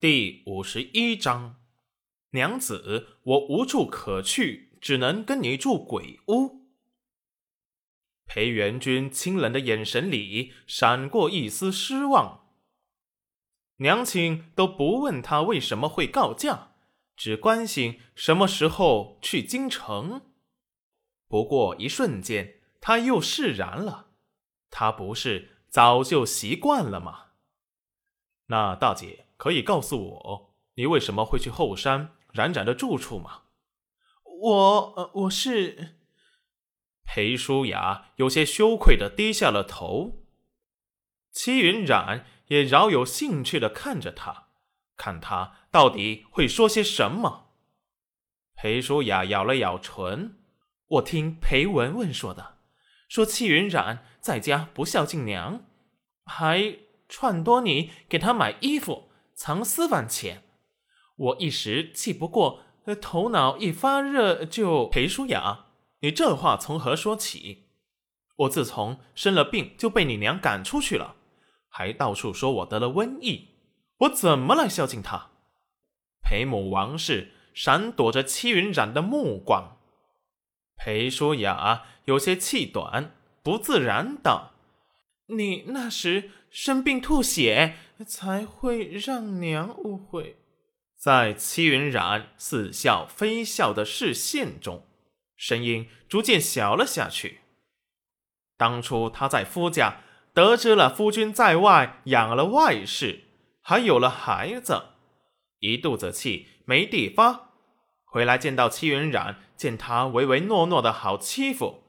[0.00, 1.56] 第五十一章，
[2.30, 6.68] 娘子，我无处可去，只能跟你住鬼屋。
[8.24, 12.46] 裴元君清冷的眼神里闪过一丝失望。
[13.78, 16.74] 娘亲都不问他为什么会告假，
[17.16, 20.30] 只关心什么时候去京城。
[21.26, 24.10] 不过一瞬间，他又释然了。
[24.70, 27.30] 他不是早就习惯了吗？
[28.46, 29.24] 那大姐。
[29.38, 33.44] 可以告诉我，你为什么会去后山冉冉的住处吗？
[34.40, 35.96] 我呃，我是
[37.04, 40.24] 裴舒雅有些羞愧的低下了头。
[41.30, 44.48] 戚云染也饶有兴趣的看着他，
[44.96, 47.52] 看他到底会说些什么。
[48.56, 50.36] 裴舒雅咬了咬唇
[50.98, 52.58] ：“我听裴文文说的，
[53.08, 55.64] 说戚云染在家不孝敬娘，
[56.24, 59.04] 还串多你给他买衣服。”
[59.38, 60.42] 藏私房钱，
[61.14, 62.64] 我一时气不过，
[63.00, 64.88] 头脑一发热就。
[64.88, 65.66] 裴舒雅，
[66.00, 67.68] 你这话从何说起？
[68.34, 71.14] 我自从生了病就被你娘赶出去了，
[71.68, 73.50] 还到处说我得了瘟疫，
[73.98, 75.28] 我怎么来孝敬她？
[76.20, 79.78] 裴母王氏闪躲着戚云染的目光，
[80.76, 83.14] 裴舒雅有些气短，
[83.44, 84.54] 不自然道
[85.28, 87.76] ：“你那时生病吐血。”
[88.06, 90.36] 才会让娘误会，
[90.96, 94.86] 在戚云染似笑非笑的视线中，
[95.36, 97.40] 声音逐渐小了下去。
[98.56, 103.24] 当初他在夫家得知了夫君在外养了外室，
[103.60, 104.80] 还有了孩子，
[105.58, 107.50] 一肚子气没地发，
[108.04, 111.82] 回来见到戚云染，见他唯唯诺诺的好欺负，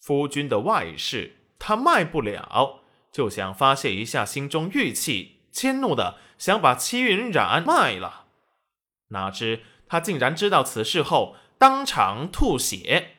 [0.00, 2.80] 夫君的外室他卖不了，
[3.12, 5.42] 就想发泄一下心中郁气。
[5.52, 8.24] 迁怒的想把戚云染卖了，
[9.10, 13.18] 哪知他竟然知道此事后当场吐血。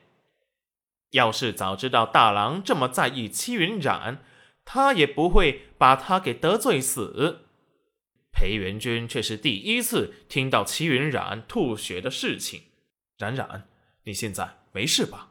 [1.11, 4.21] 要是早知道大郎这么在意戚云染，
[4.65, 7.45] 他也不会把他给得罪死。
[8.33, 12.63] 裴元君却是第一次听到戚云染吐血的事情。
[13.17, 13.69] 冉冉，
[14.03, 15.29] 你现在没事吧？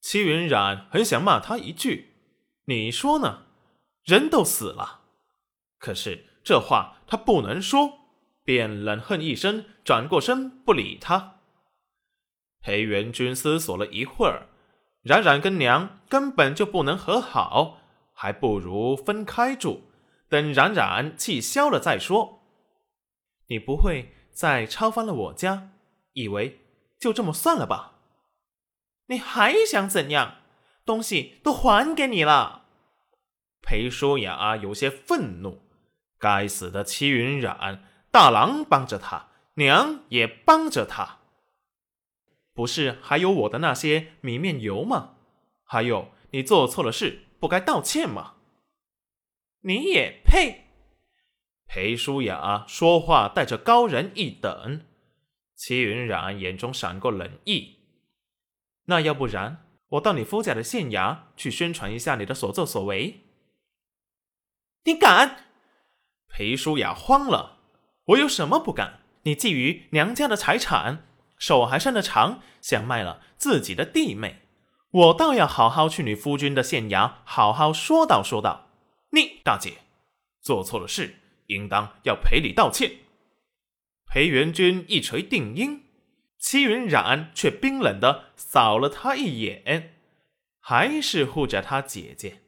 [0.00, 2.14] 戚云染很想骂他一句
[2.66, 3.42] ：“你说呢？
[4.04, 5.02] 人都死了。”
[5.78, 7.98] 可是这话他不能说，
[8.44, 11.36] 便冷哼一声，转过身不理他。
[12.60, 14.48] 裴元君思索了一会儿，
[15.02, 17.78] 冉冉跟娘根本就不能和好，
[18.12, 19.84] 还不如分开住，
[20.28, 22.42] 等冉冉气消了再说。
[23.48, 25.72] 你不会再抄翻了我家，
[26.12, 26.60] 以为
[26.98, 27.99] 就这么算了吧？
[29.10, 30.36] 你还想怎样？
[30.86, 32.66] 东西都还给你了。
[33.60, 35.62] 裴淑雅有些愤怒。
[36.16, 41.18] 该死的戚云染，大郎帮着他，娘也帮着他，
[42.54, 45.16] 不是还有我的那些米面油吗？
[45.64, 48.34] 还有你做错了事，不该道歉吗？
[49.62, 50.66] 你也配？
[51.66, 54.82] 裴舒雅说话带着高人一等。
[55.56, 57.79] 戚云染眼中闪过冷意。
[58.90, 63.20] 那要不然，我到你夫家的县衙去宣传一下你的所作所为。
[64.82, 65.44] 你敢？
[66.28, 67.58] 裴淑雅慌了，
[68.06, 68.98] 我有什么不敢？
[69.22, 71.06] 你觊觎娘家的财产，
[71.38, 74.40] 手还伸得长，想卖了自己的弟妹，
[74.90, 78.66] 我倒要好好去你夫君的县衙，好好说道说道。
[79.12, 79.82] 你大姐
[80.40, 81.14] 做错了事，
[81.46, 82.90] 应当要赔礼道歉。
[84.06, 85.84] 裴元君一锤定音，
[86.40, 89.94] 齐云染却冰冷的扫了他一眼，
[90.58, 92.40] 还是护着他姐姐。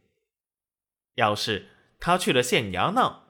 [1.15, 1.69] 要是
[2.01, 3.21] 他去了县衙闹。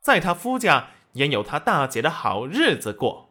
[0.00, 3.30] 在他夫家也有他大姐的好日子过。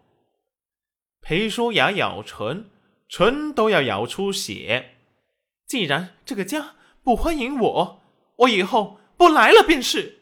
[1.21, 2.69] 裴淑雅咬唇，
[3.09, 4.95] 唇都要咬出血。
[5.65, 8.01] 既然这个家不欢迎我，
[8.37, 10.19] 我以后不来了便是。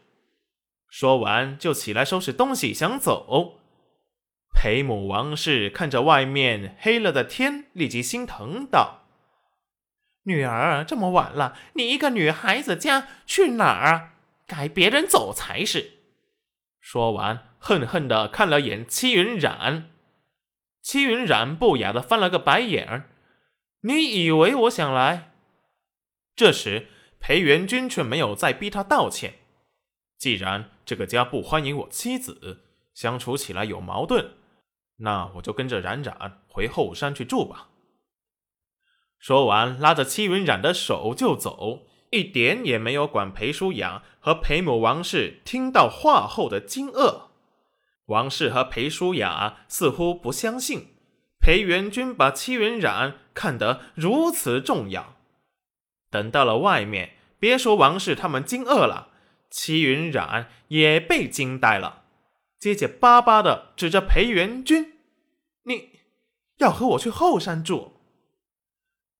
[0.88, 3.59] 说完就起来收拾东西想走。
[4.62, 9.06] 裴母王氏看着外面黑了的天，立即心疼道
[10.24, 14.10] ：“女儿这么晚了，你一个女孩子家去哪儿？
[14.46, 15.92] 该别人走才是。”
[16.78, 19.92] 说完，恨恨的看了眼戚云染。
[20.82, 23.08] 戚云染不雅的翻了个白眼儿
[23.88, 25.30] ：“你以为我想来？”
[26.36, 29.36] 这时，裴元君却没有再逼他道歉。
[30.18, 34.34] 既然这个家不欢迎我妻子，相处起来有矛盾，
[35.00, 37.68] 那我就跟着冉冉回后山去住吧。
[39.18, 41.86] 说完，拉着戚云染的手就走。
[42.10, 47.26] 一点也没有管裴淑雅和裴母王氏听到话后的惊愕。
[48.06, 50.88] 王氏和裴淑雅似乎不相信
[51.40, 55.14] 裴元君把戚云染看得如此重要。
[56.10, 59.10] 等到了外面，别说王氏他们惊愕了，
[59.48, 61.99] 戚云染也被惊呆了，
[62.60, 64.98] 结结巴巴的指着裴元君
[65.64, 65.88] ：“你
[66.58, 67.94] 要和我去后山住？”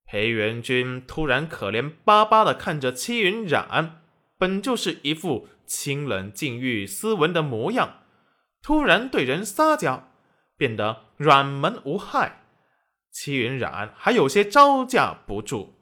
[0.05, 4.03] 裴元君突然可怜巴巴的看着戚云染，
[4.37, 8.03] 本就是一副清冷禁欲、斯文的模样，
[8.61, 10.13] 突然对人撒娇，
[10.59, 12.43] 变得软萌无害。
[13.11, 15.80] 戚云染还有些招架不住。